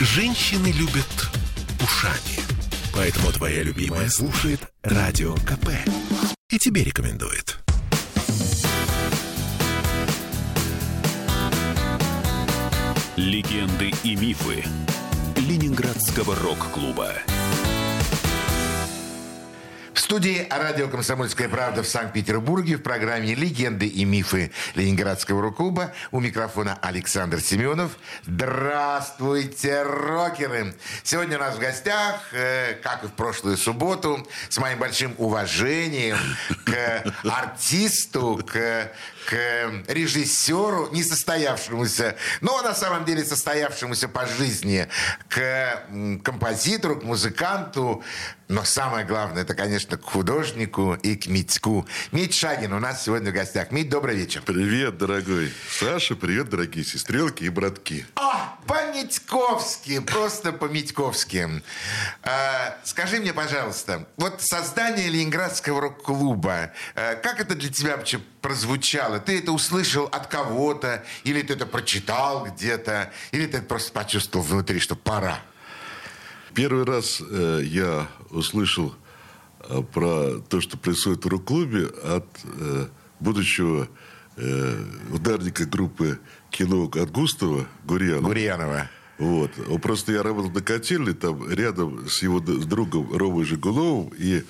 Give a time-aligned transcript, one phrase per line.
[0.00, 1.28] Женщины любят
[1.82, 2.38] ушами.
[2.94, 5.70] Поэтому твоя любимая слушает Радио КП.
[6.50, 7.58] И тебе рекомендует.
[13.16, 14.64] Легенды и мифы
[15.34, 17.14] Ленинградского рок-клуба.
[20.08, 26.78] Студии радио «Комсомольская правда» в Санкт-Петербурге в программе «Легенды и мифы Ленинградского рок-клуба» у микрофона
[26.80, 27.92] Александр Семенов.
[28.24, 30.74] Здравствуйте, рокеры!
[31.02, 36.16] Сегодня у нас в гостях, э, как и в прошлую субботу, с моим большим уважением
[36.64, 38.90] к артисту, к
[39.28, 44.88] к режиссеру, не состоявшемуся, но на самом деле состоявшемуся по жизни,
[45.28, 45.82] к
[46.24, 48.02] композитору, к музыканту,
[48.48, 51.86] но самое главное, это, конечно, к художнику и к Митьку.
[52.12, 53.70] Мить Шагин у нас сегодня в гостях.
[53.70, 54.42] Мить, добрый вечер.
[54.44, 58.06] Привет, дорогой Саша, привет, дорогие сестрелки и братки.
[58.14, 61.62] О, по-митьковски, просто по-митьковски.
[62.22, 69.20] А, скажи мне, пожалуйста, вот создание Ленинградского рок-клуба, а, как это для тебя вообще прозвучало?
[69.20, 74.46] Ты это услышал от кого-то, или ты это прочитал где-то, или ты это просто почувствовал
[74.46, 75.38] внутри, что пора?
[76.54, 78.94] Первый раз э, я услышал
[79.60, 82.86] э, про то, что происходит в рок-клубе от э,
[83.20, 83.88] будущего
[84.36, 86.18] э, ударника группы
[86.50, 88.26] кино от Густава Гурьянова.
[88.26, 88.90] Гурьянова.
[89.18, 89.50] Вот.
[89.82, 94.44] Просто я работал на котельной, там рядом с его другом Ромой Жигуловым, и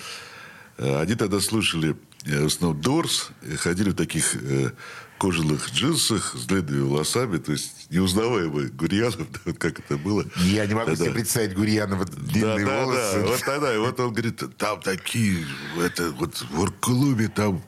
[0.77, 4.73] э, они тогда слушали э, в основном Дорс, ходили в таких э,
[5.19, 10.25] кожаных джинсах с длинными волосами, то есть неузнаваемый Гурьянов, да, вот как это было.
[10.37, 13.21] Я не могу да, себе представить Гурьянова длинные да, волосы.
[13.21, 15.45] Да, вот тогда, и вот он говорит, там такие,
[15.79, 17.63] это вот в Орклубе там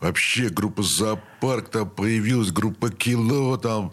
[0.00, 3.92] вообще группа «Зоопарк», там появилась группа «Кино», там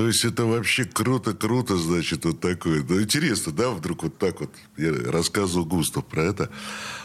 [0.00, 2.82] то есть это вообще круто, круто, значит, вот такое.
[2.88, 4.50] Ну, интересно, да, вдруг вот так вот.
[4.78, 6.48] Я рассказывал Густав про это.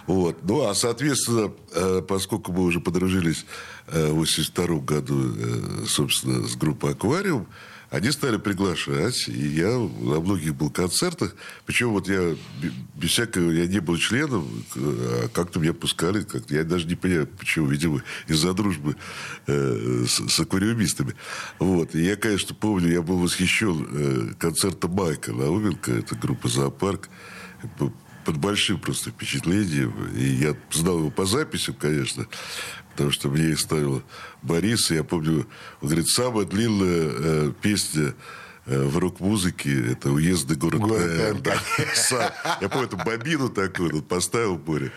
[0.08, 0.38] Вот.
[0.44, 3.46] Ну, а, соответственно, э, поскольку мы уже подружились
[3.88, 7.48] в 82 году, э, собственно, с группой «Аквариум»,
[7.92, 11.36] они стали приглашать, и я на многих был концертах.
[11.66, 12.36] Причем вот я
[12.96, 16.24] без всякого, я не был членом, а как-то меня пускали.
[16.24, 18.98] Как я даже не понимаю, почему, видимо, из-за дружбы
[19.48, 21.16] э, с, с аквариумистами.
[21.60, 21.96] Вот.
[21.96, 27.10] И я, конечно, помню, я был восхищен э, концертом Майка Науменко, это группа «Зоопарк»
[28.26, 29.94] под большим просто впечатлением.
[30.16, 32.28] И я знал его по записям, конечно,
[32.96, 34.02] потому что мне их ставил
[34.42, 34.90] Борис.
[34.90, 35.46] И я помню,
[35.82, 38.16] он говорит, самая длинная э, песня
[38.66, 41.60] э, в рок-музыке это уездный город, город да.
[42.62, 44.94] Я помню, эту бобину такую он поставил Боря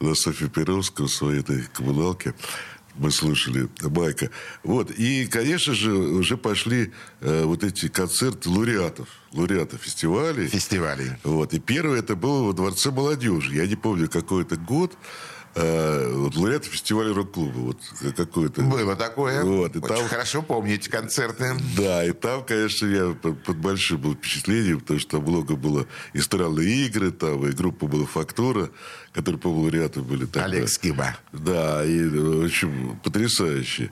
[0.00, 2.34] на Софье Перовского в своей этой коммуналке
[2.94, 4.30] мы слушали Майка.
[4.62, 4.90] Вот.
[4.90, 9.08] И, конечно же, уже пошли э, вот эти концерты лауреатов.
[9.32, 10.48] Лауреатов фестивалей.
[10.48, 11.12] Фестивалей.
[11.24, 11.54] Вот.
[11.54, 13.54] И первый это был во Дворце молодежи.
[13.54, 14.92] Я не помню, какой это год.
[15.54, 17.58] Э, вот лауреат фестиваля рок-клуба.
[17.58, 17.76] Вот
[18.16, 18.62] какой-то.
[18.62, 19.42] Было такое.
[19.44, 21.54] Вот, и Очень там, хорошо помните концерты.
[21.76, 26.20] Да, и там, конечно, я под, большим был впечатлением, потому что там много было и
[26.20, 28.70] странные игры, там, и группа была «Фактура»,
[29.12, 30.24] которые, по-моему, лауреаты были.
[30.24, 30.44] Тогда.
[30.44, 31.16] Олег Скиба.
[31.32, 33.90] Да, и, в общем, потрясающе.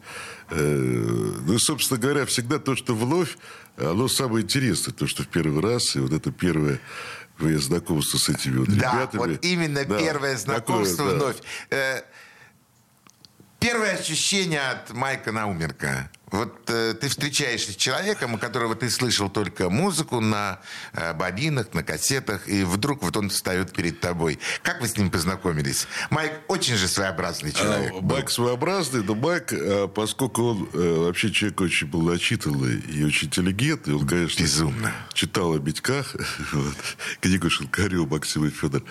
[0.48, 3.36] Э, ну, собственно говоря, всегда то, что вновь,
[3.76, 6.80] оно самое интересное, то, что в первый раз, и вот это первое
[7.58, 9.18] знакомство с этими вот да, ребятами.
[9.18, 11.36] вот именно да, первое знакомство такое, вновь.
[11.70, 11.76] Да.
[11.76, 12.02] Э,
[13.58, 16.10] первое ощущение от Майка Наумерка.
[16.30, 20.60] Вот э, ты встречаешься с человеком, у которого ты слышал только музыку на
[20.92, 24.38] э, бобинах, на кассетах, и вдруг вот он встает перед тобой.
[24.62, 25.88] Как вы с ним познакомились?
[26.10, 27.92] Майк очень же своеобразный человек.
[27.96, 33.04] А, Майк своеобразный, но Майк, а, поскольку он а, вообще человек очень был начитанный и
[33.04, 34.92] очень интеллигентный, он, конечно, Безумно.
[35.12, 36.14] читал о Митьках,
[36.52, 36.76] вот,
[37.20, 38.82] книгу Шелкарева Максима Федор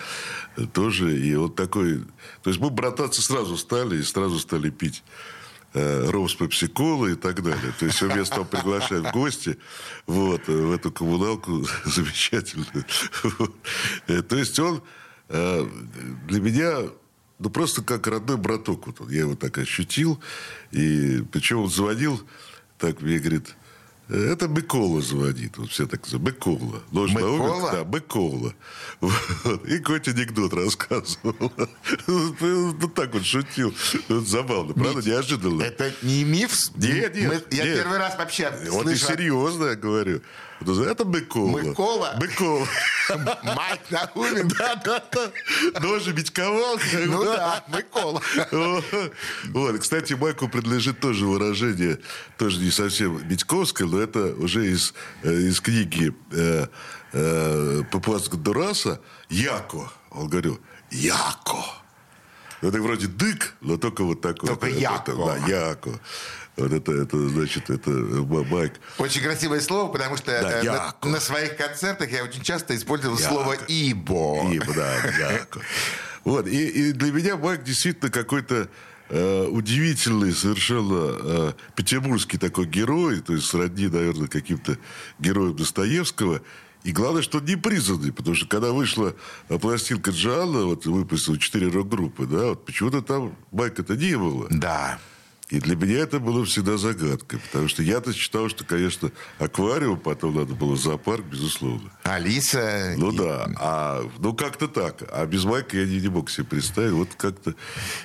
[0.74, 2.00] тоже, и вот такой...
[2.42, 5.40] То есть мы брататься сразу стали и сразу стали пить э,
[5.72, 7.72] Роуз Пепси-Кола и так далее.
[7.78, 9.56] То есть он меня стал приглашать в гости
[10.06, 12.84] вот, э, в эту коммуналку замечательную.
[14.08, 14.82] Э, то есть он
[15.28, 15.68] э,
[16.26, 16.90] для меня
[17.38, 18.86] ну, просто как родной браток.
[18.86, 20.20] Вот он, я его так ощутил.
[20.72, 22.20] И причем он звонил,
[22.78, 23.54] так мне говорит,
[24.16, 25.56] это Быкола звонит.
[25.58, 26.24] Вот все так называют.
[26.34, 26.82] Быкола.
[26.92, 27.72] Ложь на Быкола?
[27.72, 28.54] Да, Быкола.
[29.00, 29.66] Вот.
[29.66, 31.52] И какой анекдот рассказывал.
[32.06, 33.74] Ну, так вот шутил.
[34.08, 34.74] Вот забавно.
[34.74, 35.62] Правда, неожиданно.
[35.62, 36.52] Это не миф?
[36.76, 37.28] Нет, нет.
[37.50, 37.76] Мы- я нет.
[37.78, 39.06] первый раз вообще Вот и слышу.
[39.06, 40.20] серьезно я говорю.
[40.60, 41.60] Это Микола.
[41.60, 42.18] Микола?
[42.20, 42.66] Микола.
[43.42, 44.56] Майк Науменко.
[44.58, 45.02] Да, да,
[45.72, 45.80] да.
[45.80, 46.78] Ножи бичковал.
[47.06, 48.20] Ну да, Микола.
[49.52, 51.98] Вот, кстати, Майку принадлежит тоже выражение,
[52.36, 54.92] тоже не совсем Митьковское, но это уже из,
[55.22, 56.66] э, из книги э,
[57.12, 59.90] э, Папуасского Дураса «Яко».
[60.10, 60.60] Он говорил
[60.90, 61.56] «Яко».
[62.62, 64.48] Ну, Это вроде дык, но только вот такой.
[64.50, 65.12] Только Это- яко.
[65.12, 66.00] это, Да, яко.
[66.56, 68.74] Вот это, это, значит, это э, Майк.
[68.98, 73.16] Очень красивое слово, потому что Да, э, на, на своих концертах я очень часто использовал
[73.18, 73.28] Яко.
[73.28, 74.50] слово «ибо».
[74.52, 75.60] Ибо, да, яко.
[76.24, 78.68] Вот, и, и для меня Майк действительно какой-то
[79.08, 84.76] э, удивительный совершенно э, петербургский такой герой, то есть сродни, наверное, каким-то
[85.18, 86.42] героям Достоевского.
[86.82, 89.14] И главное, что он не признанный, потому что когда вышла
[89.48, 94.46] э, пластинка Джоанна, вот выпустила четыре рок-группы, да, вот почему-то там Майка-то не было.
[94.50, 94.98] Да.
[95.50, 99.10] И для меня это было всегда загадкой, потому что я-то считал, что, конечно,
[99.40, 101.90] аквариум, потом надо было зоопарк, безусловно.
[102.04, 102.94] Алиса.
[102.96, 105.02] Ну и- да, а, ну как-то так.
[105.10, 106.92] А без Майка я не, не мог себе представить.
[106.92, 107.50] Вот как-то...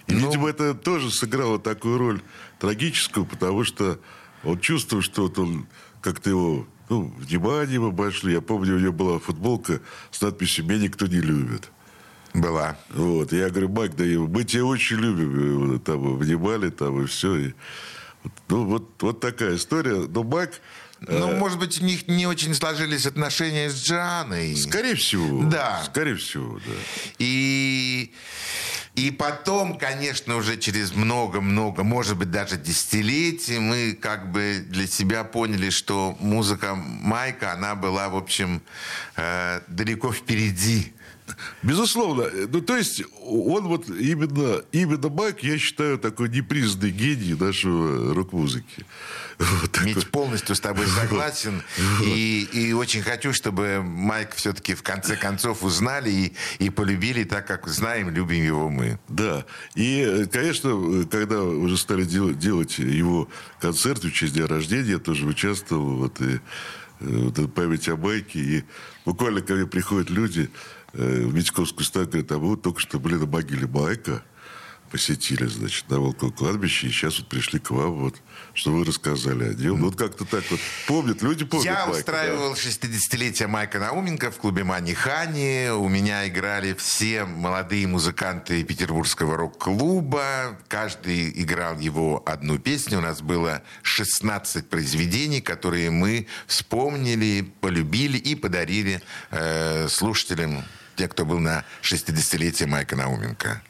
[0.07, 2.21] И, Ну- видимо, это тоже сыграло такую роль
[2.59, 3.99] трагическую, потому что
[4.43, 5.67] он чувствовал, что вот он
[6.01, 6.67] как-то его...
[6.89, 8.33] Ну, внимание ему обошли.
[8.33, 9.81] Я помню, у него была футболка
[10.11, 11.71] с надписью «Меня никто не любит».
[12.35, 12.77] Была.
[12.89, 13.31] Вот.
[13.31, 15.79] Я говорю, Майк, да мы тебя очень любим.
[15.79, 17.35] Там внимали, там и все.
[17.37, 17.53] И,
[18.49, 20.05] ну, вот, вот такая история.
[20.09, 20.51] Но Майк...
[21.07, 24.55] э, Ну, может быть, у них не очень сложились отношения с Джаной.
[24.55, 25.43] Скорее всего.
[25.49, 25.83] Да.
[25.85, 26.73] Скорее всего, да.
[27.19, 28.11] И,
[28.95, 35.23] и потом, конечно, уже через много-много, может быть, даже десятилетий, мы как бы для себя
[35.23, 38.61] поняли, что музыка Майка, она была, в общем,
[39.15, 40.91] э, далеко впереди.
[41.63, 42.25] Безусловно.
[42.49, 48.85] Ну, то есть, он вот именно, именно Майк, я считаю, такой непризнанный гений нашего рок-музыки.
[49.39, 49.81] Вот.
[49.83, 51.61] Мить полностью с тобой согласен.
[52.03, 57.47] И, и очень хочу, чтобы Майк все-таки в конце концов узнали и, и полюбили так,
[57.47, 58.99] как знаем, любим его мы.
[59.09, 59.45] Да.
[59.73, 63.27] И, конечно, когда уже стали дел- делать его
[63.59, 65.97] концерт в честь дня рождения, я тоже участвовал.
[65.97, 66.39] Вот, и, э,
[66.99, 68.39] вот память о Майке.
[68.39, 68.63] И
[69.05, 70.49] буквально ко мне приходят люди
[70.95, 71.85] в Митьковскую
[72.29, 74.23] мы вот только что были на могиле Майка,
[74.95, 78.15] посетили, значит, на Волковом кладбище, и сейчас вот пришли к вам, вот,
[78.53, 79.79] что вы рассказали о нем.
[79.79, 81.97] Ну, вот как-то так вот помнят, люди помнят Я Майка, да.
[81.99, 85.69] устраивал 60-летие Майка Науменко в клубе Мани Хани.
[85.69, 90.57] У меня играли все молодые музыканты Петербургского рок-клуба.
[90.69, 92.99] Каждый играл его одну песню.
[92.99, 99.01] У нас было 16 произведений, которые мы вспомнили, полюбили и подарили
[99.31, 100.63] э, слушателям,
[100.95, 103.61] те, кто был на 60-летие Майка Науменко.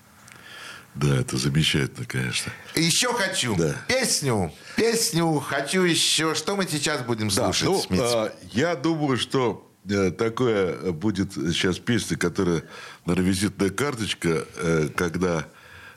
[0.94, 2.54] Да, это замечательно, конечно.
[2.75, 3.75] И Еще хочу Да.
[3.88, 6.36] песню, песню хочу еще.
[6.36, 8.00] Что мы сейчас будем слушать, ну, Смит?
[8.01, 12.63] а, я думаю, что э, такое будет сейчас песня, которая,
[13.06, 15.45] наверное, визитная карточка, э, когда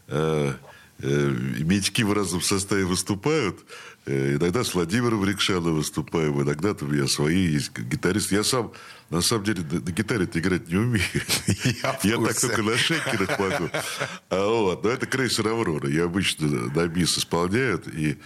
[0.08, 0.52] э,
[0.98, 1.28] э,
[1.60, 3.60] медики в разном составе выступают.
[4.04, 8.32] Иногда с Владимиром Рикшаном выступаем, иногда там я свои есть гитарист.
[8.32, 8.72] Я сам,
[9.10, 11.04] на самом деле, на, на гитаре-то играть не умею.
[11.82, 13.70] Я Я так только на шейкерах могу.
[14.30, 15.88] А вот, но это крейсер «Аврора».
[15.88, 18.18] Я обычно на бис исполняют, и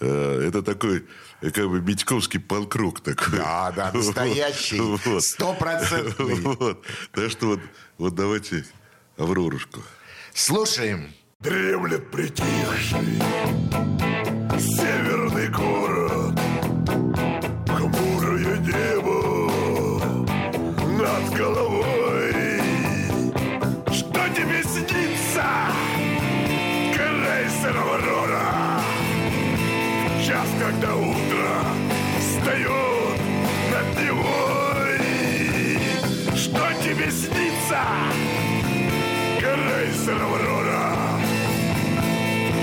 [0.00, 1.04] э, это такой
[1.40, 3.38] как бы Митьковский панк-рок такой.
[3.38, 5.24] Да, да, настоящий, Вот.
[5.24, 6.34] стопроцентный.
[6.36, 6.84] Вот.
[7.12, 7.60] Так что вот,
[7.98, 8.64] вот давайте
[9.16, 9.82] «Аврорушку».
[10.32, 11.12] Слушаем.
[11.40, 13.18] Дремлет притихший
[14.60, 15.89] северный город
[40.00, 40.96] крейсер Аврора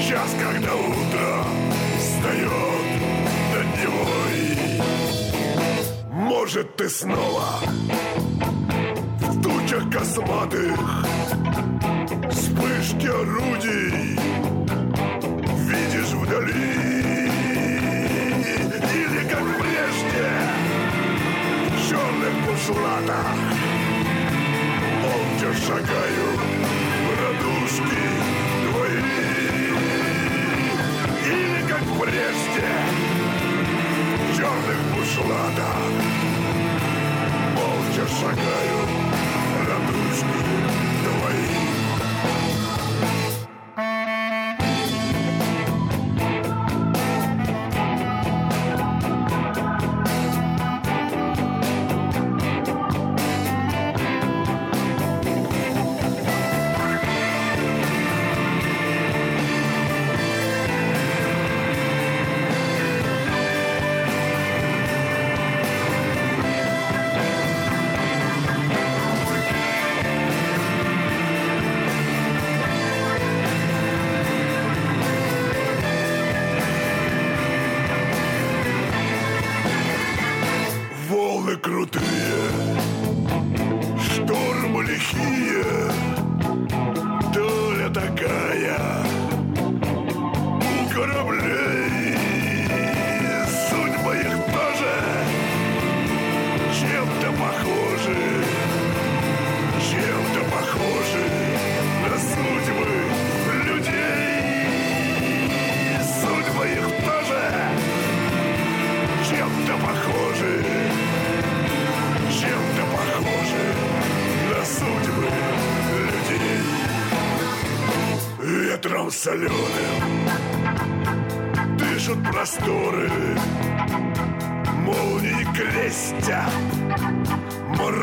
[0.08, 1.44] Час, когда утро
[2.00, 2.86] встает
[3.54, 4.82] над Невой.
[6.12, 7.60] Может, ты снова
[9.20, 10.80] в тучах косматых
[12.32, 14.18] Вспышки орудий
[15.68, 16.88] видишь вдали?
[18.94, 20.28] Или, как прежде,
[21.72, 23.36] в черных бушлатах
[25.02, 26.57] Молча шагают
[27.68, 27.84] радужки
[28.72, 28.98] твои
[31.26, 32.68] Или как прежде
[34.36, 35.78] черных бушлатах.
[37.56, 38.90] Молча шагают
[39.68, 40.42] радужки
[40.76, 40.87] твои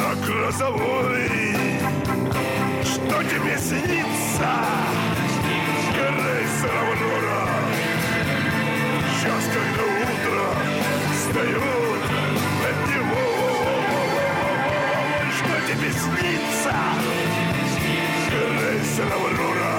[0.04, 1.30] мрак грозовой.
[2.82, 4.52] Что тебе снится,
[5.92, 7.48] крейсер Аврора?
[9.14, 10.46] Сейчас, когда утро
[11.12, 12.00] встает
[12.62, 13.26] над него,
[15.36, 16.74] что тебе снится,
[18.28, 19.76] крейсер Аврора?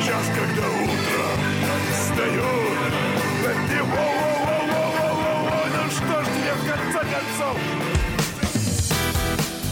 [0.00, 1.26] Сейчас, когда утро
[1.92, 2.92] встает
[3.42, 4.06] над него,
[5.72, 7.93] ну что ж тебе в конце концов?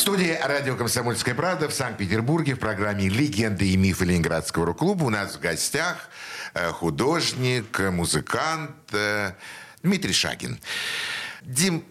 [0.00, 5.10] В студии радио «Комсомольская правда» в Санкт-Петербурге в программе «Легенды и мифы Ленинградского рок-клуба» у
[5.10, 6.08] нас в гостях
[6.54, 9.34] э, художник, музыкант э,
[9.82, 10.58] Дмитрий Шагин.
[11.42, 11.84] Дим,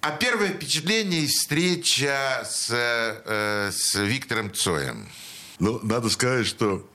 [0.00, 5.08] а первое впечатление встреча с, э, с Виктором Цоем?
[5.58, 6.88] Ну, надо сказать, что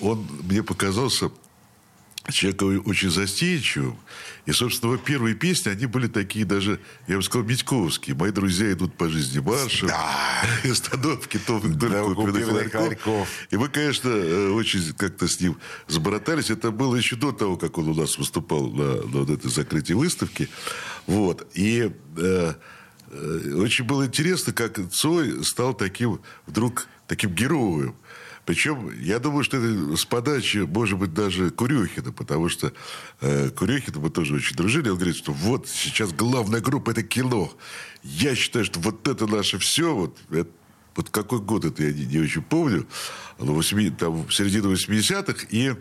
[0.00, 1.30] он мне показался
[2.30, 3.98] человеком очень застенчивым.
[4.46, 8.14] И, собственно, его первые песни, они были такие даже, я бы сказал, Митьковские.
[8.14, 9.88] «Мои друзья идут по жизни маршем».
[9.88, 10.42] Да.
[10.70, 12.80] Остановки Том Да, купленных купленных ларьков.
[12.80, 13.28] ларьков.
[13.50, 16.50] И мы, конечно, э, очень как-то с ним забратались.
[16.50, 19.94] Это было еще до того, как он у нас выступал на, на вот этой закрытии
[19.94, 20.48] выставки.
[21.06, 21.46] Вот.
[21.54, 22.54] И э,
[23.10, 27.94] э, очень было интересно, как Цой стал таким вдруг таким героем.
[28.44, 32.72] Причем, я думаю, что это с подачи, может быть, даже Курехина, потому что
[33.20, 34.88] э, Курехина мы тоже очень дружили.
[34.88, 37.52] Он говорит, что вот сейчас главная группа– это кино.
[38.02, 39.94] Я считаю, что вот это наше все.
[39.94, 40.50] Вот, это-
[40.96, 42.86] вот какой год это, я не, не очень помню.
[43.38, 45.46] Но восьми- там, середина 80-х.
[45.50, 45.74] И,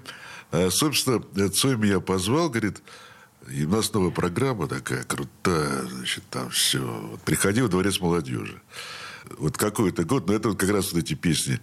[0.51, 2.81] э, собственно, Цой меня позвал, говорит,
[3.49, 6.79] и у нас новая программа такая крутая, значит, там все.
[6.79, 8.61] Вот приходи во дворец молодежи.
[9.37, 11.59] Вот какой-то год, но это вот как раз вот эти песни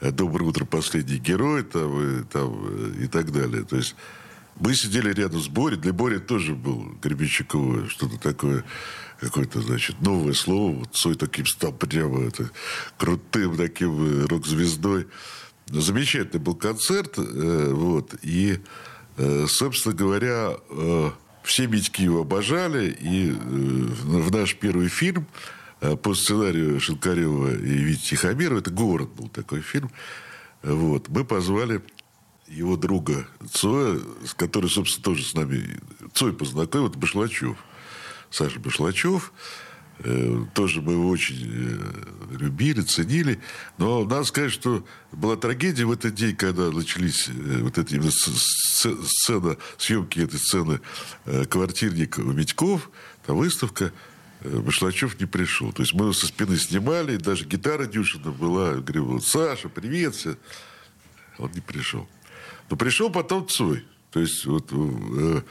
[0.00, 3.64] э, «Доброе утро, последний герой» там, и, там, э, и так далее.
[3.64, 3.94] То есть
[4.60, 5.78] мы сидели рядом с Борей.
[5.78, 8.64] Для Бори тоже был Гребенщиковое что-то такое,
[9.20, 10.76] какое-то, значит, новое слово.
[10.78, 12.50] Вот Цой таким стал прямо это,
[12.98, 15.08] крутым таким э, рок-звездой.
[15.66, 17.14] Замечательный был концерт.
[17.16, 18.60] э, вот, и,
[19.16, 21.10] э, собственно говоря, э,
[21.42, 22.96] все Митьки его обожали.
[23.00, 25.61] И э, в наш первый фильм э,
[26.02, 29.90] по сценарию Шинкарева и Вити Тихомирова, это «Город» был такой фильм,
[30.62, 31.82] вот, мы позвали
[32.46, 33.98] его друга Цоя,
[34.36, 35.80] который, собственно, тоже с нами
[36.14, 37.56] Цой познакомил, это Башлачев.
[38.30, 39.32] Саша Башлачев.
[39.98, 43.40] Э, Тоже мы его очень э, любили, ценили.
[43.78, 49.56] Но надо сказать, что была трагедия в этот день, когда начались э, вот эти сцена,
[49.76, 50.80] съемки этой сцены
[51.48, 52.90] «Квартирник Митьков»,
[53.26, 53.92] там выставка,
[54.44, 55.72] Башлачев не пришел.
[55.72, 58.70] То есть мы его со спины снимали, и даже гитара Дюшина была.
[58.70, 60.36] Я говорю, Саша, привет, все.
[61.38, 62.08] Он не пришел.
[62.70, 63.84] Но пришел потом Цой.
[64.10, 65.42] То есть вот э,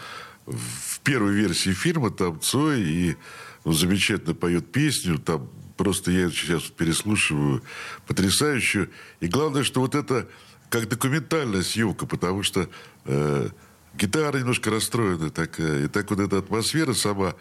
[0.46, 3.18] в первой версии фильма там Цой и
[3.64, 7.62] он замечательно поет песню, там просто я сейчас переслушиваю
[8.08, 8.90] потрясающую.
[9.20, 10.28] И главное, что вот это
[10.70, 12.70] как документальная съемка, потому что
[13.06, 13.50] э,
[13.94, 17.36] гитара немножко расстроена такая, и так вот эта атмосфера сама.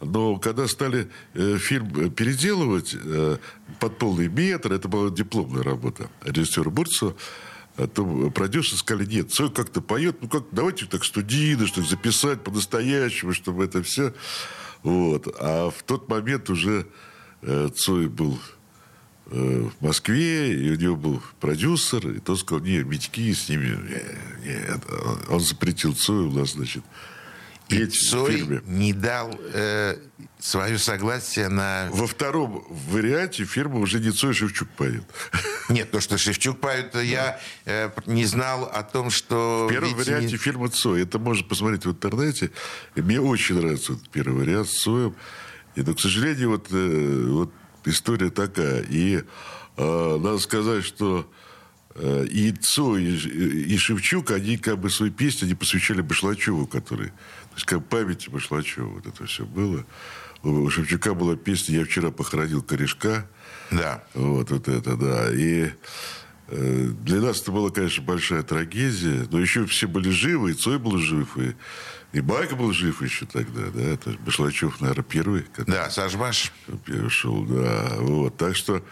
[0.00, 3.38] Но когда стали э, фильм переделывать э,
[3.80, 7.14] под полный метр, это была дипломная работа режиссера Бурцева,
[7.76, 12.42] а то продюсеры сказали, нет, Цой как-то поет, ну как, давайте так студийно, что записать
[12.42, 14.14] по-настоящему, чтобы это все.
[14.82, 15.26] Вот.
[15.40, 16.86] А в тот момент уже
[17.42, 18.38] э, Цой был
[19.26, 23.70] э, в Москве, и у него был продюсер, и тот сказал, не, Митьки с ними,
[24.44, 24.80] не, нет,
[25.28, 26.84] он запретил Цою у нас, значит,
[27.82, 29.96] И Цой не дал э,
[30.38, 31.88] свое согласие на...
[31.90, 35.04] Во втором варианте фирма уже не Цой Шевчук поет.
[35.68, 39.66] Нет, то, что Шевчук поет, я э, не знал о том, что...
[39.68, 41.02] В первом ведь варианте не- фильма Цой.
[41.02, 42.50] Это можно посмотреть в интернете.
[42.94, 45.14] И мне очень нравится этот первый вариант с Цоем.
[45.74, 47.52] И, но, к сожалению, вот, э, вот
[47.86, 48.82] история такая.
[48.82, 49.22] И
[49.76, 51.30] э, надо сказать, что
[51.94, 57.12] э, и Цой, и, и Шевчук, они как бы свои песни они посвящали Башлачеву, который...
[57.54, 59.84] Есть, как памяти Башлачева вот это все было.
[60.42, 63.26] У Шевчука была песня «Я вчера похоронил корешка».
[63.70, 64.04] Да.
[64.14, 65.32] Вот, вот это, да.
[65.32, 65.70] И
[66.48, 69.26] э, для нас это была, конечно, большая трагедия.
[69.30, 71.54] Но еще все были живы, и Цой был жив, и,
[72.12, 73.82] и Байка был жив еще тогда, да.
[73.82, 76.52] Это Башлачев, наверное, первый, Да, Сашбаш.
[76.84, 77.96] первый шел, да.
[78.00, 78.82] Вот, так что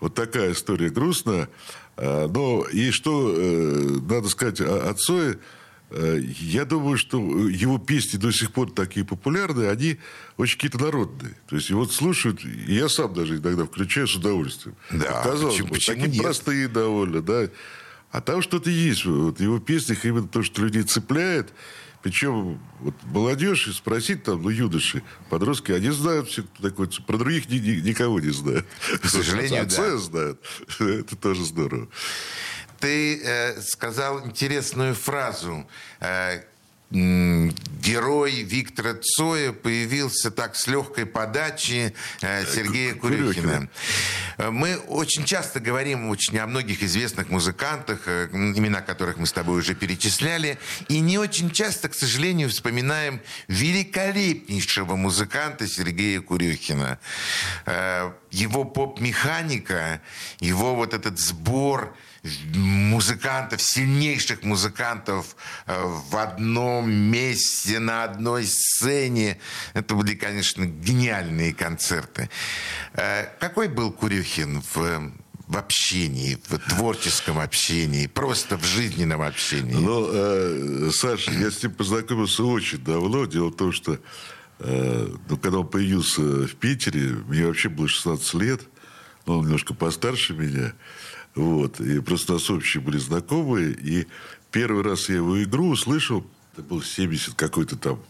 [0.00, 1.48] вот такая история грустная.
[1.96, 5.38] А, Но и что э, надо сказать о, о Цое,
[5.90, 9.98] я думаю, что его песни до сих пор такие популярные, они
[10.36, 11.36] очень какие-то народные.
[11.48, 14.76] То есть, вот слушают, и я сам даже иногда включаю с удовольствием.
[14.90, 16.22] Да, Казалось почему- бы, почему такие нет?
[16.22, 17.48] простые довольно, да.
[18.10, 19.04] А там что-то есть.
[19.04, 21.52] Вот в его песнях именно то, что людей цепляет.
[22.02, 26.88] Причем вот молодежь, спросить там, ну, юноши, подростки, они знают все, кто такой.
[27.04, 28.64] Про других ни- ни- никого не знают.
[29.02, 29.96] К сожалению, А да.
[29.98, 30.40] Знают.
[30.78, 31.88] Это тоже здорово.
[32.80, 35.66] Ты э, сказал интересную фразу.
[36.00, 36.40] Э,
[36.88, 41.92] герой Виктора Цоя появился так с легкой подачи
[42.22, 43.32] э, Сергея Курехина.
[43.32, 43.68] Курехина.
[44.38, 49.32] Э, Мы очень часто говорим очень о многих известных музыкантах, э, имена которых мы с
[49.32, 57.00] тобой уже перечисляли, и не очень часто, к сожалению, вспоминаем великолепнейшего музыканта Сергея Курехина.
[57.66, 60.00] Э, Его поп-механика,
[60.38, 61.96] его вот этот сбор
[62.54, 65.36] музыкантов, сильнейших музыкантов
[65.66, 69.38] э, в одном месте, на одной сцене.
[69.74, 72.30] Это были, конечно, гениальные концерты.
[72.94, 75.12] Э, Какой был Курюхин в,
[75.46, 79.74] в общении, в творческом общении, просто в жизненном общении?
[79.74, 83.26] Ну, э, Саша, я с ним познакомился очень давно.
[83.26, 83.98] Дело в том, что
[84.58, 88.60] э, ну, когда он появился в Питере, мне вообще было 16 лет.
[89.26, 90.72] Ну, он немножко постарше меня.
[91.36, 91.80] Вот.
[91.80, 93.72] И просто нас общие были знакомые.
[93.72, 94.06] И
[94.50, 98.02] первый раз я его игру услышал, это был 70 какой-то там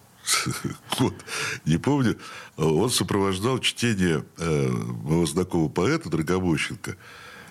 [0.99, 1.15] год,
[1.65, 2.17] не помню.
[2.57, 6.97] Он сопровождал чтение э, моего знакомого поэта Драгобощенко.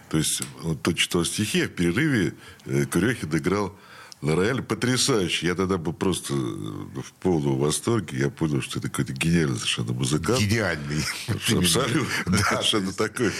[0.10, 2.36] То есть он то читал стихи, а в перерыве
[2.66, 3.78] э, Курехин играл
[4.26, 5.48] на рояле потрясающе.
[5.48, 8.18] Я тогда был просто э, в полном восторге.
[8.18, 10.40] Я понял, что это какой-то гениальный совершенно музыкант.
[10.40, 11.04] Гениальный.
[11.28, 12.08] Абсолютно.
[12.26, 13.32] Да, Совершенно такой.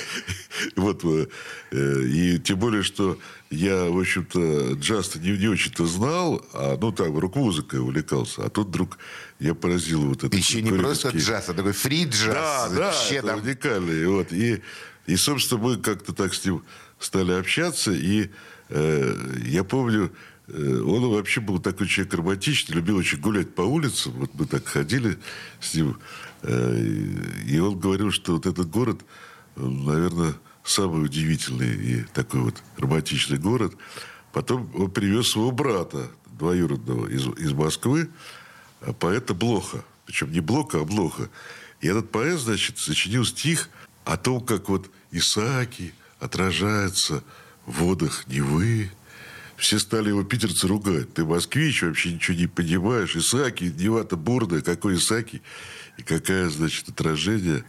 [0.76, 1.28] Вот, э,
[1.72, 3.18] э, и тем более, что
[3.50, 8.44] я, в общем-то, джаз не, не очень-то знал, а, ну, так, рок-музыкой увлекался.
[8.46, 9.00] А тут вдруг
[9.40, 10.38] я поразил вот это.
[10.38, 12.34] Еще не просто джаз, а такой фри-джаз.
[12.34, 14.06] Да, да, Вообще это там уникальный.
[14.08, 14.32] Вот.
[14.32, 14.62] И,
[15.08, 16.64] и, собственно, мы как-то так с ним
[17.00, 17.92] стали общаться.
[17.92, 18.30] И
[18.70, 20.12] э, я помню,
[20.48, 24.14] он вообще был такой человек романтичный, любил очень гулять по улицам.
[24.14, 25.18] Вот мы так ходили
[25.60, 25.98] с ним.
[26.44, 26.78] Э,
[27.48, 29.02] и он говорил, что вот этот город,
[29.56, 33.74] наверное, самый удивительный и такой вот романтичный город.
[34.34, 38.10] Потом он привез своего брата двоюродного из, из Москвы,
[38.82, 39.84] а поэта Блоха.
[40.06, 41.30] Причем не Блока, а Блоха.
[41.82, 43.70] И этот поэт, значит, сочинил стих
[44.04, 47.24] о том, как вот Исааки отражается
[47.66, 48.92] в водах Невы.
[49.58, 51.14] Все стали его питерцы ругать.
[51.14, 53.16] Ты москвич, вообще ничего не понимаешь.
[53.16, 55.42] Исааки, Нева-то бурная, какой Исааки.
[55.98, 57.64] И какая, значит, отражение.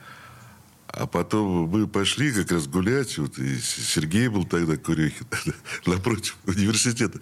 [0.88, 5.26] А потом мы пошли как раз гулять, вот, и Сергей был тогда Курехин,
[5.86, 7.20] напротив университета.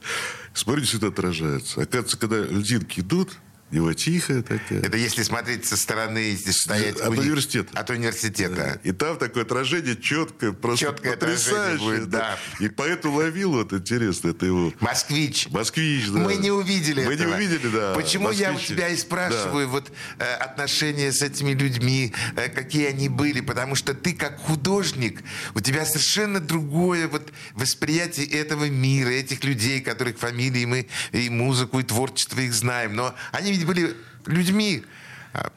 [0.52, 1.82] Смотрите, что это отражается.
[1.82, 3.36] Оказывается, когда льдинки идут,
[3.74, 4.82] Нева тихая такая.
[4.82, 7.00] Это если смотреть со стороны, стоять...
[7.00, 7.76] От уни- университета.
[7.76, 8.80] От университета.
[8.84, 11.78] И там такое отражение четкое, просто Четкое потрясающее.
[11.78, 12.38] будет, да.
[12.60, 15.48] И поэт уловил, вот интересно, это его Москвич.
[15.50, 16.06] москвич.
[16.08, 16.20] Да.
[16.20, 17.28] Мы не увидели Мы этого.
[17.30, 17.94] не увидели, да.
[17.94, 18.74] Почему я у москвичи.
[18.74, 23.92] тебя и спрашиваю вот э, отношения с этими людьми, э, какие они были, потому что
[23.92, 25.20] ты как художник,
[25.54, 31.80] у тебя совершенно другое вот восприятие этого мира, этих людей, которых фамилии мы и музыку,
[31.80, 33.94] и творчество их знаем, но они были
[34.26, 34.84] людьми
[35.32, 35.50] а,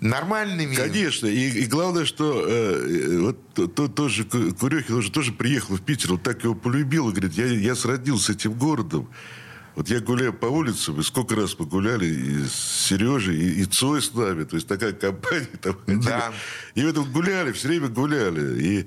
[0.00, 0.74] нормальными.
[0.74, 1.26] Конечно.
[1.26, 5.76] И, и главное, что э, э, вот то- то- тоже Ку- Курехин уже тоже приехал
[5.76, 9.08] в Питер, он так его полюбил, и говорит, я, я сроднился с этим городом.
[9.74, 13.64] Вот я гуляю по улицам, и сколько раз мы гуляли и с Сережей, и, и
[13.66, 14.44] Цой с нами.
[14.44, 16.02] То есть такая компания там ходила.
[16.02, 16.32] Да.
[16.74, 18.62] И в этом гуляли, все время гуляли.
[18.62, 18.86] И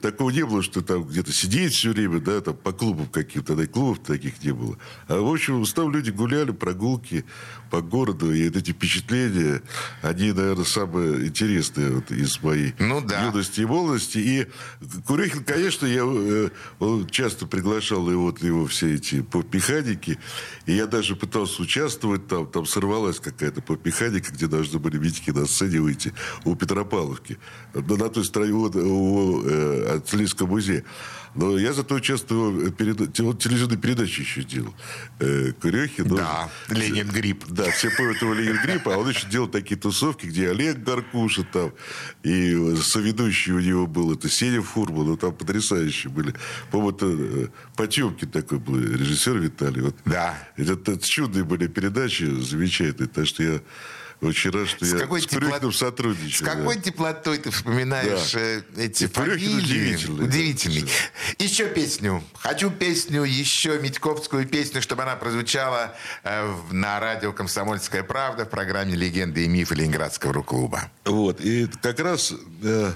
[0.00, 3.64] такого не было, что там где-то сидеть все время, да, там по клубам каким-то, тогда
[3.64, 4.76] и клубов таких не было.
[5.06, 7.24] А в общем, там люди гуляли, прогулки
[7.70, 9.62] по городу, и вот эти впечатления,
[10.02, 13.26] они, наверное, самые интересные вот из моей Ну да.
[13.26, 14.18] юности и молодости.
[14.18, 14.46] И
[15.06, 20.18] Курехин, конечно, я э, он часто приглашал его, вот его все эти поп-механики,
[20.66, 25.46] и я даже пытался участвовать там, там сорвалась какая-то поп-механика, где должны были Витьки на
[25.46, 26.12] сцене выйти
[26.44, 27.38] у Петропавловки,
[27.74, 30.84] на, на той стороне у, у э, Артиллерийского музея.
[31.38, 34.74] Но я зато участвовал, перед, вот телевизионные передачи еще делал.
[35.20, 36.10] Э, Курехин.
[36.10, 37.44] он- Да, Ленин Грипп.
[37.48, 41.44] да, все помнят его Ленин Гриппа, а он еще делал такие тусовки, где Олег Гаркуша
[41.44, 41.72] там,
[42.22, 46.32] и соведущий у него был, это Сеня Фурман, ну там потрясающие были.
[46.70, 49.82] По-моему, это э, Потемкин такой был, режиссер Виталий.
[49.82, 49.96] Вот.
[50.06, 50.38] Да.
[50.56, 53.60] Это, это чудные были передачи, замечательные, так что я
[54.22, 56.80] очень рад, что С я какой, с тепло- Курехиным с какой да.
[56.82, 58.40] теплотой ты вспоминаешь Да.
[58.40, 59.56] э, эти И фамилии?
[59.58, 60.24] удивительный, да.
[60.24, 60.88] Удивительный.
[61.38, 62.24] Еще песню.
[62.38, 68.94] Хочу песню, еще Митьковскую песню, чтобы она прозвучала э, на радио «Комсомольская правда» в программе
[68.94, 70.90] «Легенды и мифы Ленинградского рок-клуба.
[71.04, 71.40] Вот.
[71.40, 72.92] И как раз э,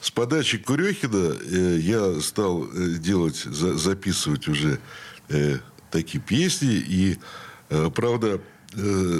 [0.00, 4.78] с подачи Курехина э, я стал э, делать, за- записывать уже
[5.28, 5.58] э,
[5.90, 6.74] такие песни.
[6.74, 7.18] И,
[7.70, 8.40] э, правда,
[8.74, 9.18] э,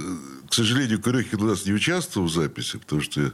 [0.54, 3.32] к сожалению, Курехин у нас не участвовал в записи, потому что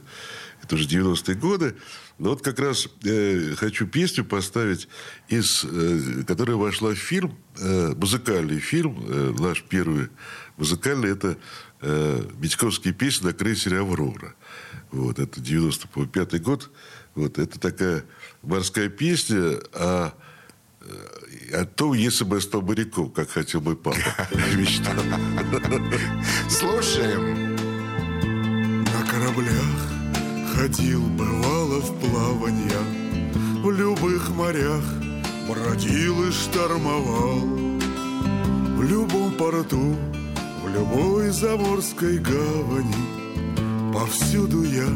[0.63, 1.75] это уже 90-е годы.
[2.17, 4.87] Но вот как раз э, хочу песню поставить,
[5.27, 10.09] из, э, которая вошла в фильм, э, музыкальный фильм, э, наш первый
[10.57, 11.37] музыкальный, это
[11.81, 14.33] э, Митьковские песни на крейсере «Аврора».
[14.89, 16.71] Вот, это 95-й год.
[17.13, 18.03] Вот, это такая
[18.41, 20.13] морская песня о,
[21.51, 22.61] э, о том, если бы я стал
[23.09, 23.97] как хотел мой папа.
[24.55, 24.93] Мечтал.
[26.49, 27.55] Слушаем.
[28.83, 29.91] На кораблях
[30.55, 32.79] ходил, бывало в плаванья,
[33.63, 34.83] В любых морях
[35.47, 37.71] бродил и штормовал.
[38.81, 39.95] В любом порту,
[40.63, 43.21] в любой заморской гавани
[43.93, 44.87] Повсюду я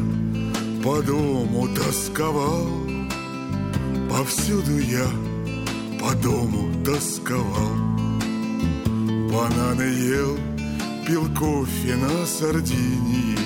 [0.82, 2.66] по дому тосковал,
[4.10, 5.06] Повсюду я
[6.00, 7.76] по дому тосковал.
[9.30, 10.38] Бананы ел,
[11.06, 13.36] пил кофе на Сардинии,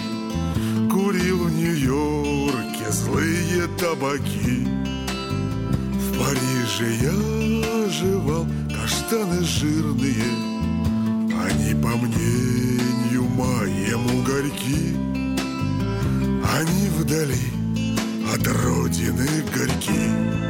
[0.90, 4.66] Курил в Нью-Йорке злые табаки.
[5.92, 10.30] В Париже я жевал каштаны жирные,
[11.44, 14.96] Они, по мнению моему, горьки.
[16.58, 17.50] Они вдали
[18.32, 20.49] от родины горьки.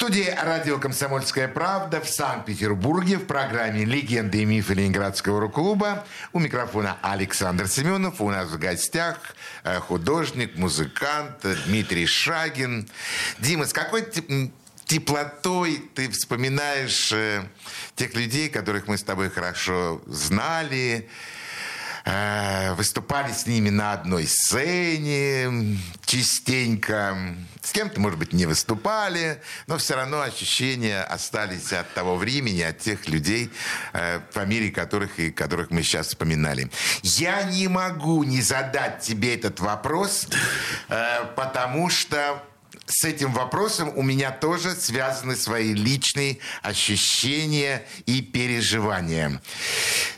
[0.00, 6.06] Студии радио «Комсомольская правда» в Санкт-Петербурге в программе «Легенды и мифы Ленинградского рок-клуба».
[6.32, 8.22] У микрофона Александр Семенов.
[8.22, 9.18] У нас в гостях
[9.62, 12.88] э, художник, музыкант Дмитрий Шагин.
[13.40, 14.06] Дима, с какой
[14.86, 17.42] теплотой ты вспоминаешь э,
[17.94, 21.10] тех людей, которых мы с тобой хорошо знали,
[22.76, 27.36] выступали с ними на одной сцене частенько.
[27.62, 32.78] С кем-то, может быть, не выступали, но все равно ощущения остались от того времени, от
[32.78, 33.50] тех людей,
[33.92, 36.70] э, фамилии которых и которых мы сейчас вспоминали.
[37.02, 40.26] Я не могу не задать тебе этот вопрос,
[40.88, 42.42] э, потому что
[42.90, 49.40] с этим вопросом у меня тоже связаны свои личные ощущения и переживания.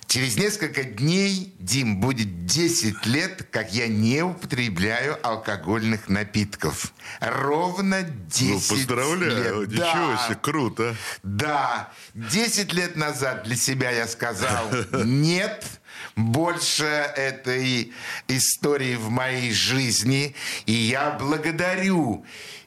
[0.07, 6.93] Через несколько дней, Дим, будет 10 лет, как я не употребляю алкогольных напитков.
[7.21, 9.71] Ровно 10 Ну, поздравляю, лет.
[9.71, 10.25] ничего Да.
[10.27, 10.97] себе, круто.
[11.23, 14.69] Да, 10 лет назад для себя я сказал
[15.05, 15.65] «нет»,
[16.17, 17.93] больше этой
[18.29, 20.35] истории в моей жизни.
[20.67, 22.27] И я благодарю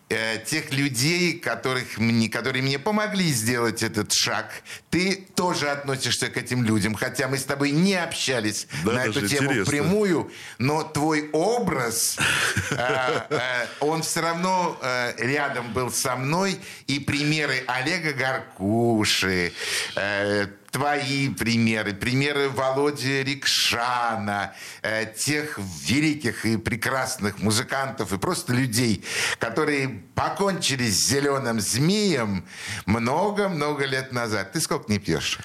[0.09, 4.51] э, тех людей, которых мне, которые мне помогли сделать этот шаг.
[4.89, 9.27] Ты тоже относишься к этим людям, хотя мы с тобой не общались Да, на эту
[9.27, 9.71] тему интересно.
[9.71, 12.17] прямую, но твой образ,
[12.71, 19.53] э, э, он все равно э, рядом был со мной, и примеры Олега Гаркуши,
[19.95, 29.01] э, твои примеры, примеры Володи Рикшана, э, тех великих и прекрасных музыкантов и просто людей,
[29.39, 32.45] которые покончили с зеленым змеем
[32.85, 34.51] много-много лет назад.
[34.51, 35.39] Ты сколько не пьешь?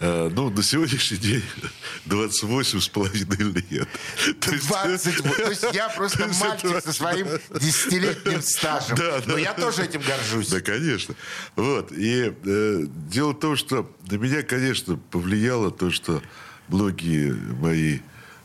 [0.00, 1.42] Э, Ну, на сегодняшний день
[2.06, 3.88] 28 с половиной лет.
[4.40, 5.20] То есть- 20.
[5.26, 5.36] вот.
[5.36, 7.26] То есть я просто мальчик со своим
[7.60, 8.96] десятилетним стажем.
[8.96, 9.40] Да, Но да.
[9.40, 10.48] я тоже этим горжусь.
[10.48, 11.14] Да, конечно.
[11.56, 11.90] Вот.
[11.92, 16.22] И э, дело в том, что на меня, конечно, повлияло то, что
[16.68, 17.98] многие мои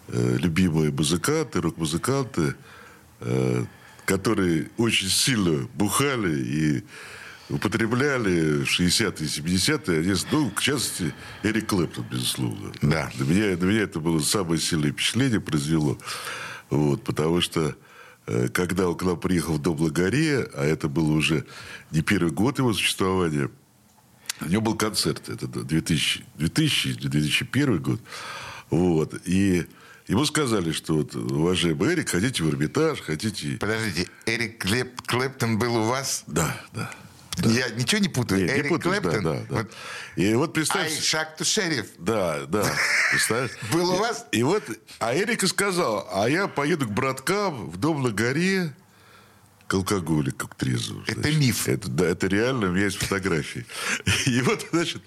[0.08, 2.56] э, любимые музыканты, рок-музыканты,
[3.20, 3.66] э,
[4.06, 6.84] которые очень сильно бухали и
[7.54, 11.14] употребляли в 60-е и 70-е, они, ну, в частности,
[11.44, 12.72] Эрик Клэптон, безусловно.
[12.82, 13.12] Да.
[13.16, 15.98] Для меня, для меня это было самое сильное впечатление произвело.
[16.70, 17.76] Вот, потому что
[18.26, 21.46] э, когда он к нам приехал в Дом Лагаре, а это было уже
[21.92, 23.50] не первый год его существования,
[24.42, 28.02] у него был концерт, это 2000, 2000 или 2001 год.
[28.72, 29.68] Вот, и
[30.08, 33.58] ему сказали, что вот, уважаемый Эрик, хотите в Эрмитаж, хотите...
[33.60, 36.24] Подождите, Эрик Клэп- Клэптон был у вас?
[36.26, 36.90] Да, да.
[37.38, 38.42] Я ничего не путаю.
[38.42, 39.24] Не, не Эрик путаешь, да, Клэптон?
[39.24, 39.56] да, да.
[39.56, 39.72] Вот
[40.16, 40.92] И вот I представь...
[41.00, 41.88] shot to sheriff.
[41.98, 42.66] Да, да.
[43.12, 43.52] Представляешь?
[43.72, 44.26] Был у вас?
[44.32, 44.64] И вот,
[45.00, 48.74] а Эрик и сказал, а я поеду к браткам в дом на горе
[49.74, 51.04] к алкоголику, к трезвому.
[51.08, 51.40] Это значит.
[51.40, 51.68] миф.
[51.68, 53.66] Это, да, это реально, у меня есть фотографии.
[54.28, 55.02] И вот, значит,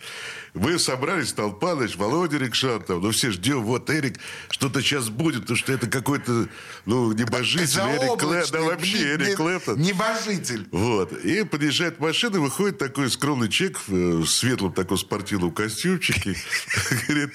[0.55, 4.19] мы собрались, толпа, значит, Володя Рикшан, там, ну, все ждем, вот Эрик,
[4.51, 6.49] что-то сейчас будет, потому что это какой-то,
[6.85, 9.79] ну, небожитель, Эрик Клэптон, да, вообще Эрик Клэптон.
[9.79, 10.67] Небожитель.
[10.73, 11.13] Вот.
[11.13, 16.35] И подъезжает машина, выходит такой скромный чек в, э, в светлом таком спортивном костюмчике.
[17.07, 17.31] Говорит,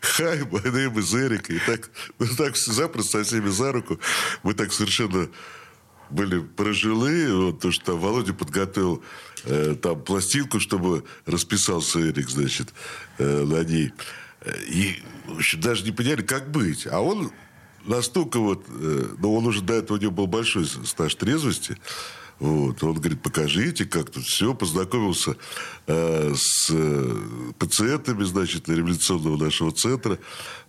[0.00, 1.50] хай, my name is Эрик.
[1.50, 4.00] И так, ну, так запросто со всеми за руку.
[4.42, 5.28] Мы так совершенно
[6.10, 9.02] были поражены, вот, то, что Володя подготовил
[9.44, 12.72] э, там пластинку, чтобы расписался Эрик, значит,
[13.18, 13.92] э, на ней.
[14.68, 16.86] И, в общем, даже не поняли, как быть.
[16.86, 17.32] А он
[17.84, 18.64] настолько вот...
[18.68, 21.76] э, ну, он уже до этого у него был большой стаж трезвости.
[22.38, 22.82] Вот.
[22.82, 24.54] Он говорит, покажите, как тут все.
[24.54, 25.36] Познакомился
[25.86, 30.18] э, с э, пациентами, значит, революционного нашего центра.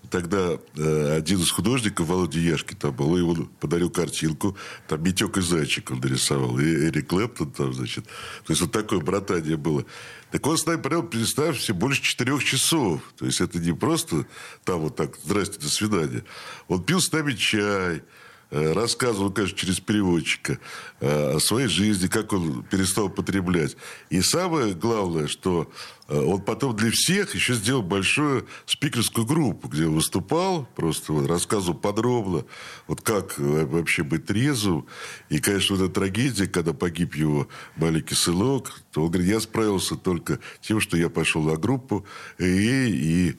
[0.09, 4.55] Тогда э, один из художников, Володя Яшкин, там был, и он подарил картинку.
[4.87, 6.57] Там Митек и Зайчик он нарисовал.
[6.57, 8.05] И Эрик Клэптон там, значит.
[8.05, 9.85] То есть, вот такое братание было.
[10.31, 13.01] Так он с нами провел, представьте, больше четырех часов.
[13.17, 14.25] То есть, это не просто
[14.63, 16.23] там вот так, здрасте, до свидания.
[16.69, 18.03] Он пил с нами чай,
[18.49, 20.59] рассказывал, конечно, через переводчика
[21.01, 23.75] э, о своей жизни, как он перестал потреблять.
[24.09, 25.69] И самое главное, что
[26.07, 31.77] э, он потом для всех еще сделал большую спикерскую группу, где выступал, просто вот рассказывал
[31.77, 32.45] подробно,
[32.87, 34.85] вот как э, вообще быть трезвым.
[35.27, 39.95] И, конечно, вот эта трагедия, когда погиб его маленький сынок, то он говорит, я справился
[39.95, 42.05] только тем, что я пошел на группу,
[42.37, 43.35] и, и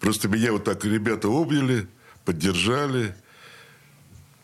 [0.00, 1.88] просто меня вот так ребята обняли,
[2.24, 3.14] поддержали,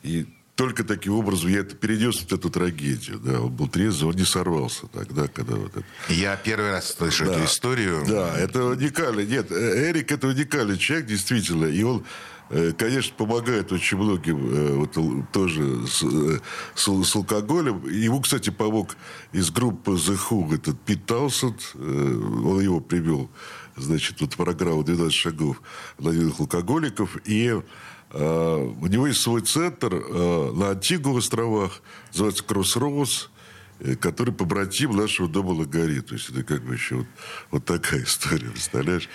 [0.03, 3.19] и только таким образом я это перенес вот эту трагедию.
[3.19, 5.85] Да, он был трезвый, он не сорвался тогда, когда вот это...
[6.13, 7.33] Я первый раз слышу Да.
[7.35, 8.05] эту историю.
[8.07, 9.27] Да, это уникальный.
[9.27, 11.65] Нет, э, Эрик это уникальный человек, действительно.
[11.65, 12.05] И он,
[12.51, 16.05] э, конечно, помогает очень многим э, вот, тоже с,
[16.75, 17.89] с- с алкоголем.
[17.89, 18.95] Ему, кстати, помог
[19.33, 21.73] из группы The Who, этот Пит Таусенд.
[21.77, 23.31] Он его привел,
[23.77, 25.63] значит, вот программу «12 шагов»
[25.99, 27.17] анонимных алкоголиков.
[27.25, 27.59] И
[28.15, 31.81] у него есть свой центр э, на Антигу островах,
[32.13, 33.32] называется Кроссроуз э,
[34.01, 36.01] который побратим нашего дома Лагари.
[36.01, 37.07] То есть это как бы еще вот,
[37.51, 39.09] вот такая история, представляешь?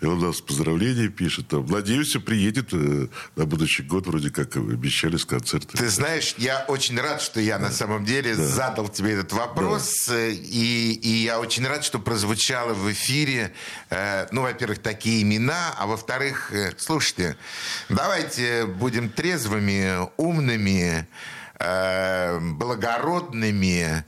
[0.00, 1.48] И он нас поздравления пишет.
[1.48, 1.66] Там.
[1.66, 5.76] Надеюсь, приедет э, на будущий год, вроде как обещали с концерта.
[5.76, 10.08] Ты знаешь, я очень рад, что я на самом деле задал тебе этот вопрос.
[10.08, 13.52] э, И, и я очень рад, что прозвучало в эфире,
[13.90, 17.36] э, ну, во-первых, такие имена, а во-вторых, э, слушайте,
[17.88, 21.06] давайте будем трезвыми, умными, э,
[22.40, 24.04] благородными,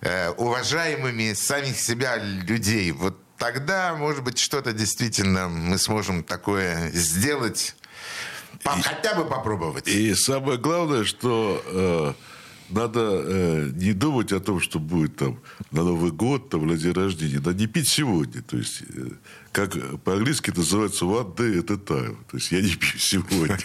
[0.00, 2.92] э, уважаемыми самих себя людей.
[2.92, 7.74] Вот тогда, может быть, что-то действительно мы сможем такое сделать.
[8.62, 9.88] Хотя бы попробовать.
[9.88, 12.14] И самое главное, что э,
[12.70, 16.92] надо э, не думать о том, что будет там на Новый год, там, на день
[16.92, 17.36] рождения.
[17.36, 18.42] Надо не пить сегодня.
[18.42, 19.10] То есть, э,
[19.52, 22.16] как по-английски называется one day at a time.
[22.30, 23.58] То есть, я не пью сегодня.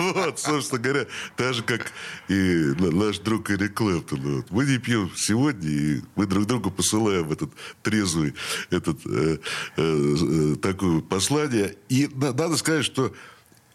[0.00, 1.92] Вот, собственно говоря, так же, как
[2.28, 4.44] и наш друг Эрик Клэптон.
[4.50, 7.50] Мы не пьем сегодня, и мы друг другу посылаем этот
[7.82, 8.34] трезвый,
[8.70, 9.38] этот э,
[9.76, 11.76] э, такое послание.
[11.88, 13.12] И надо сказать, что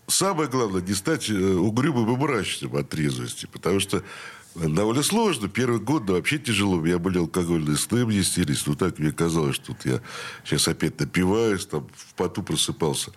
[0.07, 3.45] самое главное, не стать э, угрюмым и мрачным от трезвости.
[3.45, 4.03] Потому что
[4.55, 5.47] довольно сложно.
[5.47, 6.85] Первый год, да, вообще тяжело.
[6.85, 8.65] Я болел алкогольные сны мне снились.
[8.65, 10.01] Ну, так мне казалось, что вот я
[10.43, 13.11] сейчас опять напиваюсь, там, в поту просыпался.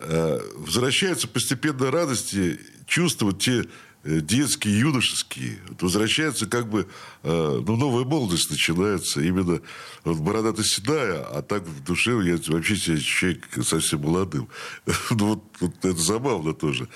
[0.00, 3.66] А, возвращаются постепенно радости, чувства, вот те Э,
[4.04, 5.58] детские, юношеские.
[5.80, 6.88] Возвращается как бы,
[7.22, 9.20] э, ну, новая молодость начинается.
[9.20, 9.60] Именно
[10.04, 14.48] вот борода-то седая, а так в душе я вообще себя ощущаю совсем молодым.
[15.10, 16.88] ну, вот, вот это забавно тоже.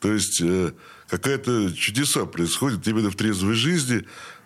[0.00, 0.72] То есть, э,
[1.08, 4.04] какая-то чудеса происходит именно в трезвой жизни,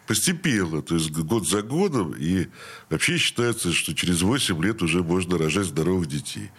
[0.09, 2.48] постепенно, то есть год за годом, и
[2.88, 6.50] вообще считается, что через 8 лет уже можно рожать здоровых детей.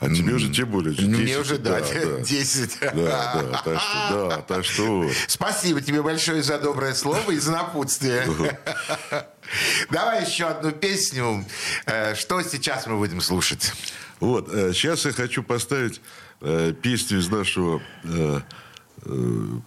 [0.00, 0.94] А тебе уже тем более.
[0.94, 2.78] 10, Мне уже, да, да 10.
[2.80, 5.10] Да, да, так что, да, так что...
[5.28, 8.26] Спасибо тебе большое за доброе слово и за напутствие.
[9.90, 11.44] Давай еще одну песню.
[11.86, 13.72] Э, что сейчас мы будем слушать?
[14.20, 16.00] Вот, сейчас э, я хочу поставить
[16.40, 17.80] э, песню из нашего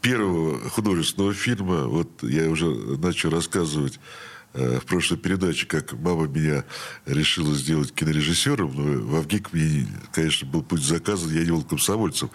[0.02, 1.84] первого художественного фильма.
[1.84, 4.00] Вот я уже начал рассказывать
[4.58, 6.64] в прошлой передаче, как мама меня
[7.06, 12.32] решила сделать кинорежиссером, но в Авгик мне, конечно, был путь заказан, я не был комсомольцем.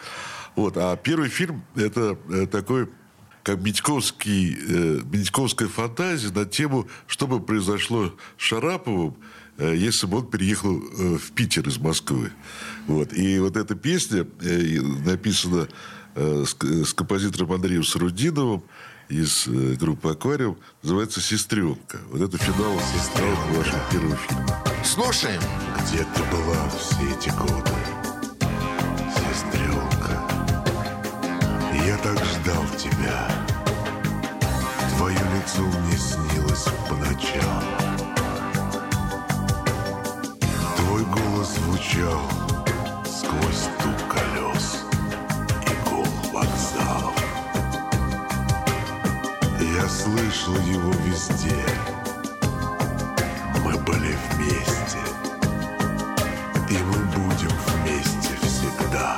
[0.55, 0.77] Вот.
[0.77, 2.89] А первый фильм– это э, такой
[3.43, 9.17] как Митьковский, э, Митьковская фантазия на тему, что бы произошло с Шараповым,
[9.59, 12.31] э, если бы он переехал э, в Питер из Москвы.
[12.87, 13.13] Вот.
[13.13, 15.69] И вот эта песня э, написана
[16.15, 18.63] э, с, с композитором Андреем Сарудиновым,
[19.09, 21.99] из э, группы «Аквариум» называется «Сестренка».
[22.11, 24.63] Вот это финал «Сестренка» вашего первого фильма.
[24.85, 25.41] Слушаем.
[25.81, 27.71] Где ты была все эти годы,
[29.15, 30.23] сестренка?
[31.87, 33.29] Я так ждал тебя.
[34.97, 37.63] Твое лицо мне снилось по ночам.
[40.77, 42.23] Твой голос звучал
[43.05, 44.09] сквозь стук
[50.03, 51.65] слышал его везде.
[53.65, 54.99] Мы были вместе.
[56.69, 59.17] И мы будем вместе всегда.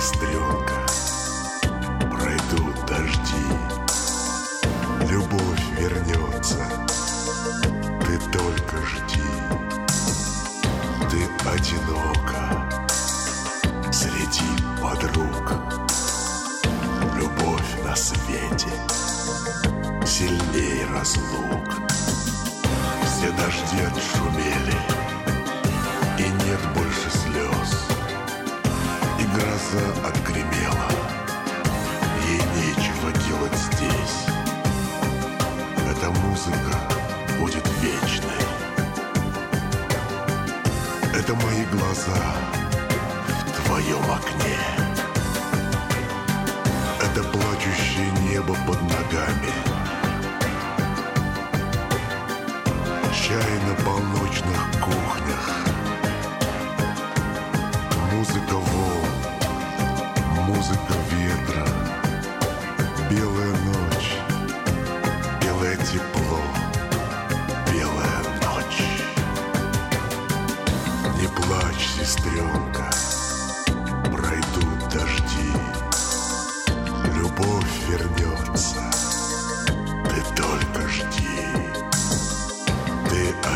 [0.00, 0.69] Сестренка,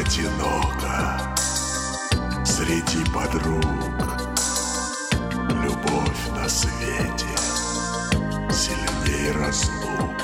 [0.05, 1.35] ты одинока
[2.45, 3.65] среди подруг.
[5.63, 7.27] Любовь на свете
[8.51, 10.24] сильнее разлук.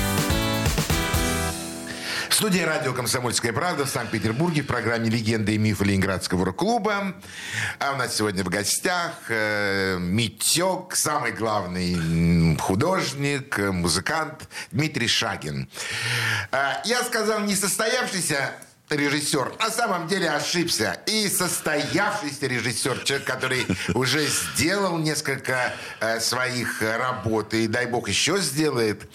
[2.41, 7.13] Студии радио «Комсомольская правда» в Санкт-Петербурге в программе «Легенды и мифы Ленинградского рок-клуба».
[7.77, 15.69] А у нас сегодня в гостях э, Митек, самый главный художник, музыкант Дмитрий Шагин.
[16.51, 18.53] Э, я сказал несостоявшийся
[18.89, 20.99] режиссер, на самом деле ошибся.
[21.05, 28.39] И состоявшийся режиссер, человек, который уже сделал несколько э, своих работ, и дай бог еще
[28.39, 29.07] сделает.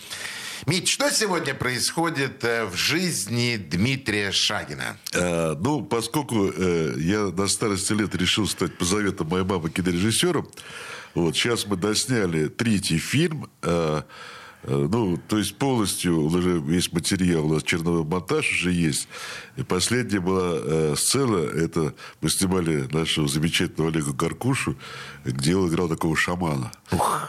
[0.67, 4.99] Мить, что сегодня происходит э, в жизни Дмитрия Шагина?
[5.13, 10.49] Э, ну, поскольку э, я на старости лет решил стать по завету моей мамы кинорежиссером,
[11.15, 14.03] вот, сейчас мы досняли третий фильм, э,
[14.67, 19.09] ну, то есть полностью уже весь материал, у нас черновой монтаж уже есть.
[19.57, 24.77] И последняя была э, сцена, это мы снимали нашего замечательного Олега Каркушу,
[25.25, 26.73] где он играл такого шамана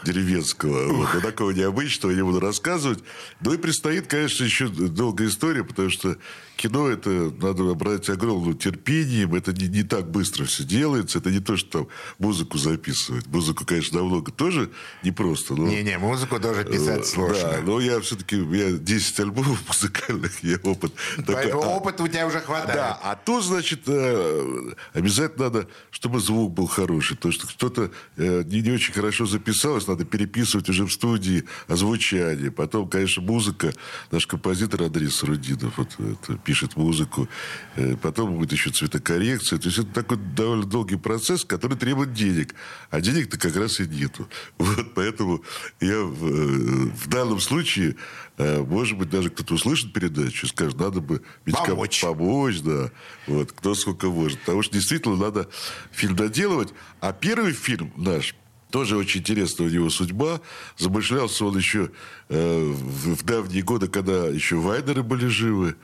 [0.04, 0.92] деревенского.
[0.92, 3.02] Вот, но такого необычного, не буду рассказывать.
[3.40, 6.16] Ну и предстоит, конечно, еще долгая история, потому что
[6.58, 11.40] кино это надо обрать огромным терпением, это не, не так быстро все делается, это не
[11.40, 11.88] то, что там
[12.18, 13.26] музыку записывать.
[13.28, 14.70] Музыку, конечно, намного тоже
[15.02, 15.54] непросто.
[15.54, 15.66] Но...
[15.68, 17.50] Не-не, музыку тоже писать Э, сложно.
[17.50, 20.92] Да, но я все-таки, у меня 10 альбомов музыкальных, я опыт.
[21.16, 22.74] такой, Поэтому а, опыта у тебя уже хватает.
[22.74, 27.16] да, а тут, значит, э, обязательно надо, чтобы звук был хороший.
[27.16, 32.50] То, что кто-то э, не, не очень хорошо записалось, надо переписывать уже в студии озвучание.
[32.50, 33.72] Потом, конечно, музыка.
[34.10, 37.28] Наш композитор Андрей Сарудинов вот, это, пишет музыку.
[37.76, 39.58] Э, Потом будет еще цветокоррекция.
[39.58, 42.54] То есть это такой довольно долгий процесс, который требует денег.
[42.90, 44.26] А денег-то как раз и нету.
[44.58, 45.42] Вот поэтому
[45.80, 47.96] я в, э, в данном случае,
[48.38, 52.00] э, может быть, даже кто-то услышит передачу и скажет, надо бы Митька Помочь.
[52.00, 52.90] помочь, да.
[53.26, 54.38] Вот, кто сколько может.
[54.40, 55.50] Потому что действительно надо
[55.92, 56.72] фильм доделывать.
[57.00, 58.34] А первый фильм наш,
[58.70, 60.40] тоже очень интересная у него судьба.
[60.78, 61.90] Замышлялся он еще
[62.30, 65.76] э, в, в давние годы, когда еще Вайнеры были живы.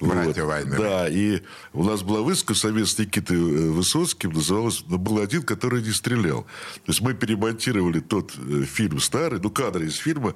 [0.00, 0.78] Братья Вайнеры.
[0.78, 1.42] Да, и
[1.72, 5.92] у нас была выставка совместно с Никитой э, Высоцким, называлась но был один, который не
[5.92, 6.42] стрелял.
[6.84, 10.34] То есть мы перемонтировали тот э, фильм старый, ну, кадры из фильма,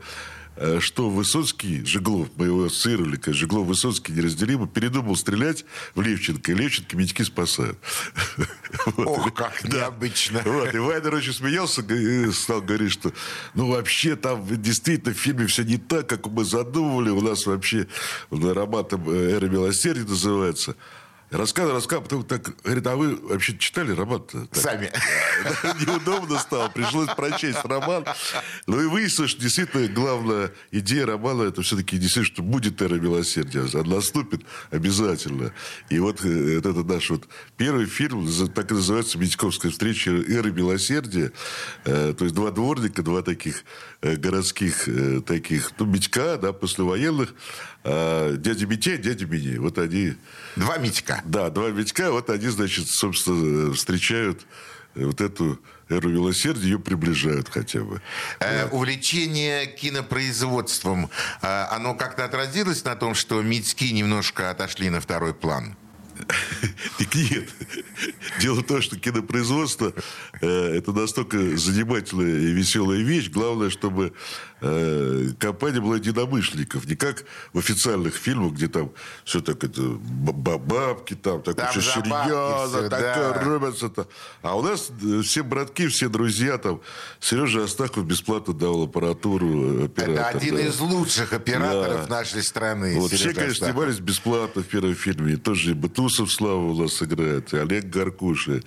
[0.81, 6.55] что Высоцкий, Жеглов, мы его ассоциировали, как Жеглов, Высоцкий неразделимо, передумал стрелять в Левченко, и
[6.55, 7.79] Левченко медики спасают.
[8.97, 10.43] Ох, как необычно.
[10.45, 11.83] Вот, и Вайнер очень смеялся
[12.33, 13.13] стал говорить, что
[13.55, 17.11] ну вообще там действительно в фильме все не так, как мы задумывали.
[17.11, 17.87] У нас вообще
[18.31, 20.77] роман там «Эра милосердия» называется.
[21.31, 24.47] Рассказывал, рассказывал, потом так, говорит, а вы вообще читали роман-то?
[24.47, 24.93] Так, Сами.
[25.63, 28.05] да, Неудобно стало, пришлось прочесть роман.
[28.67, 33.67] Ну и выяснилось, что действительно главная идея романа, это все-таки действительно, что будет эра милосердия,
[33.75, 35.53] она наступит обязательно.
[35.89, 41.33] И вот э, это наш вот первый фильм, так и называется «Митьковская встреча эры милосердия».
[41.85, 43.65] Э, То есть два дворника, два таких
[44.17, 47.35] городских э, таких, ну, Митька, да, послевоенных,
[47.83, 49.57] а дядя Митя, дядя Мини.
[49.59, 50.15] Вот они
[50.57, 51.23] Два Митька.
[51.25, 54.47] да, два Витька, вот они, значит, собственно, встречают
[54.95, 58.01] э, вот эту эру милосердия, ее приближают хотя бы.
[58.41, 61.11] Э, увлечение кинопроизводством,
[61.43, 65.77] э, оно как-то отразилось на том, что Митьки немножко отошли на второй план?
[66.99, 67.49] Так нет.
[68.41, 69.93] Дело в том, что кинопроизводство
[70.41, 73.31] э, это настолько занимательная и веселая вещь.
[73.31, 74.13] Главное, чтобы
[74.65, 76.87] э, компания была единомышленников.
[76.87, 78.91] Не как в официальных фильмах, где там
[79.25, 83.41] все так это ба- бабки, там так Там все серьезно, всё, так да.
[83.43, 84.09] рубятся-то.
[84.43, 86.81] А у нас э, все братки, все друзья там.
[87.21, 90.15] Сережа Астахов бесплатно давал аппаратуру э, оператор.
[90.15, 90.61] Это один да.
[90.63, 92.19] из лучших операторов Да.
[92.19, 92.99] нашей страны.
[92.99, 93.75] Вот все, Сережа конечно, Астахов.
[93.75, 95.35] снимались бесплатно в первом фильме.
[95.35, 98.63] И тоже и Бутусов Слава у нас играет, и Олег Гаркуша,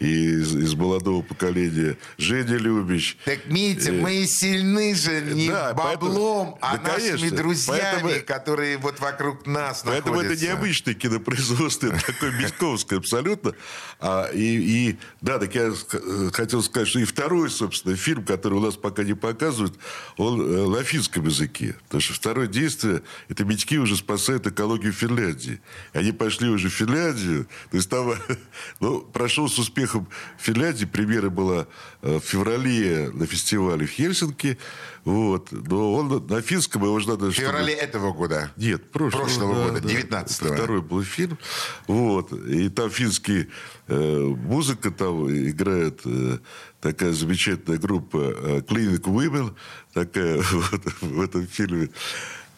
[0.00, 3.16] и из, из молодого поколения Женя Любич.
[3.24, 7.36] Так, Митя, Э, мы сильны же не да, баблом, поэтому- а да, нашими конечно.
[7.36, 10.46] друзьями, Поэтому- которые вот вокруг нас Поэтому это находятся.
[10.46, 13.52] необычное кинопроизводство, это такое Митьковское абсолютно.
[14.00, 18.54] А, и, и, да, так я э, хотел сказать, что и второй, собственно, фильм, который
[18.54, 19.78] у нас пока не показывают,
[20.16, 21.76] он э, на финском языке.
[21.84, 25.60] Потому что второе действие, это Митьки уже спасают экологию Финляндии.
[25.92, 27.46] Они пошли уже в Финляндию.
[27.70, 28.14] То есть там
[28.80, 30.08] ну, прошел с успехом
[30.38, 30.84] Финляндии.
[30.84, 31.66] Премьера была
[32.06, 34.58] в феврале на фестивале в Хельсинки.
[35.04, 35.52] Вот.
[35.52, 37.26] Но он на финском его же надо...
[37.26, 37.88] В феврале чтобы...
[37.88, 38.52] этого года?
[38.56, 40.54] Нет, прошлого, прошлого да, года, 19-го.
[40.54, 41.38] Второй был фильм.
[41.86, 42.32] Вот.
[42.32, 43.48] И там финский
[43.86, 46.38] э, музыка там играет э,
[46.80, 49.54] такая замечательная группа э, Clinic Women,
[49.92, 51.90] такая вот, в этом фильме.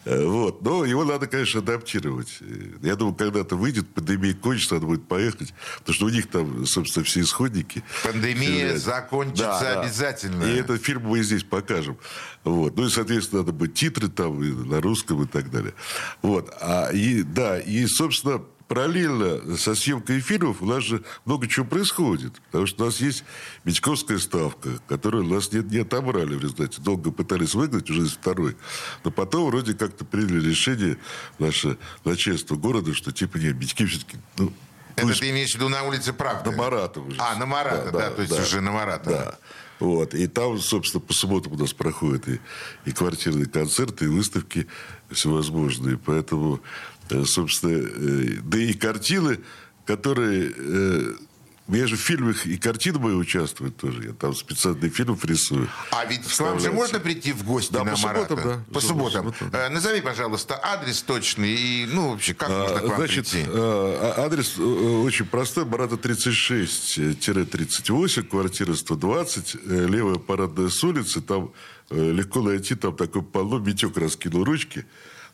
[0.05, 0.61] Э, вот.
[0.61, 2.39] Но его надо, конечно, адаптировать.
[2.81, 5.53] Я думаю, когда-то выйдет, пандемия кончится, надо будет поехать.
[5.79, 7.83] Потому что у них там, собственно, все исходники.
[8.03, 10.41] Пандемия закончится да, обязательно.
[10.41, 10.51] Да.
[10.51, 11.97] И этот фильм мы здесь покажем.
[12.43, 12.77] Вот.
[12.77, 15.73] Ну и, соответственно, надо быть титры там и на русском и так далее.
[16.21, 16.53] Вот.
[16.61, 22.39] А, и, да, и, собственно, параллельно со съемкой фильмов у нас же много чего происходит.
[22.45, 23.25] Потому что у нас есть
[23.65, 26.79] Мечковская ставка, которую у нас не, не отобрали в результате.
[26.79, 28.55] Долго пытались выгнать, уже из второй.
[29.03, 30.97] Но потом вроде как-то приняли решение
[31.39, 34.53] наше начальство города, что типа нет, Мечки все-таки ну,
[34.95, 35.19] это Пусть...
[35.19, 36.51] ты имеешь в виду на улице Правды?
[36.51, 37.17] На Марата уже.
[37.19, 39.09] А, на Марата, да, да, да то есть да, уже на Марата.
[39.09, 39.37] Да.
[39.79, 40.13] Вот.
[40.13, 42.39] И там, собственно, по субботам у нас проходят и,
[42.85, 44.67] и квартирные концерты, и выставки
[45.09, 45.97] всевозможные.
[45.97, 46.59] Поэтому
[47.25, 49.39] собственно, э, да и картины,
[49.85, 50.51] которые...
[50.55, 51.13] Э,
[51.67, 54.07] я же в фильмах и картины мои участвуют тоже.
[54.07, 55.69] Я там специальный фильм рисую.
[55.91, 58.29] А ведь к вам же можно прийти в гости да, на по Марата?
[58.29, 58.63] Субботам, да.
[58.73, 59.25] По субботам.
[59.25, 59.61] По субботам.
[59.61, 63.47] Э, назови, пожалуйста, адрес точный и, ну, вообще, как а, можно к вам Значит, прийти?
[63.49, 65.65] А, адрес очень простой.
[65.65, 71.21] Марата 36-38, квартира 120, левая парадная с улицы.
[71.21, 71.51] Там
[71.91, 73.59] легко найти, там такой полно.
[73.59, 74.87] Митек раскинул ручки.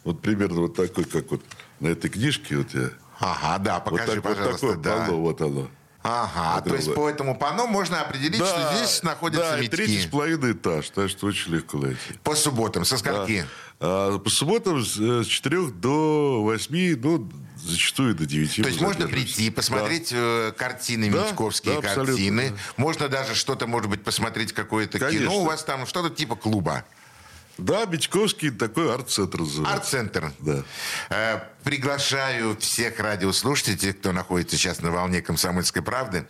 [0.06, 1.41] Вот примерно вот такой, как вот
[1.80, 2.58] на этой книжке.
[2.58, 2.91] Вот я.
[3.20, 4.68] Ага, да, покажи, вот так, пожалуйста.
[4.68, 5.06] Вот такое да.
[5.06, 5.68] панно, вот оно.
[6.08, 9.76] Ага, вот то есть по этому панно можно определить, да, что здесь находятся да, митки.
[9.76, 12.14] третий с половиной этаж, так что очень легко найти.
[12.22, 13.41] По субботам, со скольки?
[13.41, 13.47] Да.
[13.80, 17.28] А, по субботам с, с 4 до 8, ну,
[17.58, 18.62] зачастую до 9.
[18.62, 20.53] То есть можно прийти, посмотреть да.
[20.56, 22.51] картины, да, да, картины.
[22.51, 22.56] Да.
[22.78, 26.86] Можно даже что-то, может быть, посмотреть какое-то кино у вас там, что-то типа клуба.
[27.58, 29.74] Да, Бичковский такой арт-центр называется.
[29.74, 30.32] Арт-центр.
[30.39, 30.64] Да.
[31.10, 36.28] Э, приглашаю всех радиослушателей, кто находится сейчас на волне «Комсомольской правды».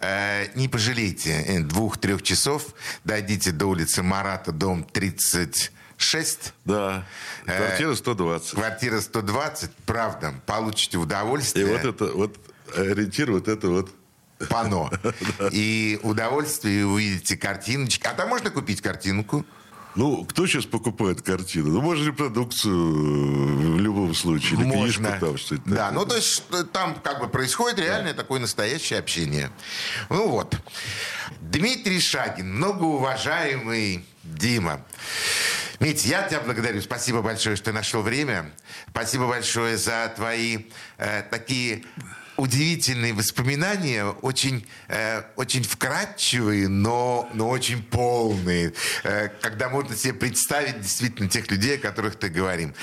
[0.00, 2.74] Э, не пожалейте э, двух-трех часов.
[3.04, 6.52] Дойдите до улицы Марата, дом 36.
[6.64, 7.04] Да,
[7.44, 8.52] квартира 120.
[8.52, 11.66] Э, квартира 120, правда, получите удовольствие.
[11.66, 12.38] И вот это, вот
[12.76, 13.90] ориентир, вот это вот
[14.48, 14.90] пано.
[15.52, 18.06] И удовольствие, и увидите картиночки.
[18.06, 19.44] А там можно купить картинку?
[19.98, 21.70] Ну, кто сейчас покупает картину?
[21.70, 24.60] Ну, можно репродукцию э, в любом случае.
[24.60, 25.08] Или можно.
[25.08, 28.22] книжку там, что-то Да, ну, то есть там как бы происходит реальное да.
[28.22, 29.50] такое настоящее общение.
[30.08, 30.56] Ну, вот.
[31.40, 34.86] Дмитрий Шагин, многоуважаемый Дима.
[35.80, 36.80] Мить, я тебя благодарю.
[36.80, 38.52] Спасибо большое, что ты нашел время.
[38.90, 40.66] Спасибо большое за твои
[40.98, 41.82] э, такие
[42.38, 48.72] удивительные воспоминания, очень, э, очень вкрадчивые, но, но очень полные,
[49.02, 52.74] э, когда можно себе представить действительно тех людей, о которых ты говорим.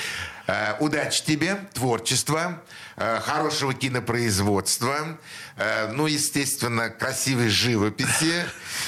[0.48, 2.62] Э, удачи тебе, творчества,
[2.98, 5.18] э, хорошего кинопроизводства,
[5.56, 8.46] э, ну, естественно, красивой живописи.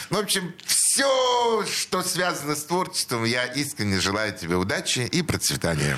[0.09, 0.86] Ну, в общем, все,
[1.65, 5.97] что связано с творчеством, я искренне желаю тебе удачи и процветания.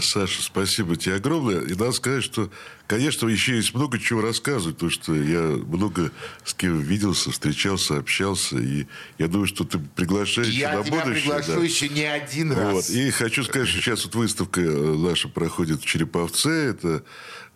[0.00, 1.60] Саша, спасибо тебе огромное.
[1.60, 2.50] И надо сказать, что,
[2.86, 6.10] конечно, еще есть много чего рассказывать, потому что я много
[6.44, 8.86] с кем виделся, встречался, общался, и
[9.18, 11.22] я думаю, что ты приглашаешь я на тебя будущее.
[11.22, 11.64] приглашу да.
[11.64, 12.72] еще не один раз.
[12.72, 12.90] Вот.
[12.90, 17.04] И хочу сказать, что сейчас вот выставка наша проходит в Череповце, это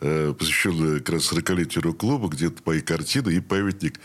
[0.00, 4.00] э, посвященная как раз 40-летию рок-клуба, где-то мои картины и памятник э,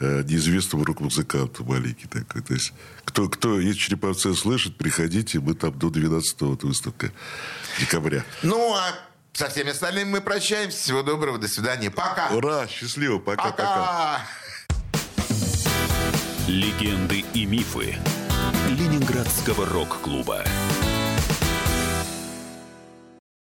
[0.00, 2.42] неизвестному рок-музыканту маленький такой.
[2.42, 2.72] То есть,
[3.04, 7.12] кто, кто из Череповце слышит, приходите, мы там до 12 вот выставка
[7.80, 8.24] декабря.
[8.42, 8.94] Ну, а
[9.32, 10.78] со всеми остальными мы прощаемся.
[10.78, 11.90] Всего доброго, до свидания.
[11.90, 12.28] Пока.
[12.28, 14.22] Ура, счастливо, пока-пока.
[16.46, 17.96] Легенды и мифы
[18.68, 20.44] Ленинградского рок-клуба.